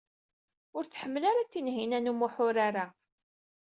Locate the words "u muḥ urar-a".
2.11-2.85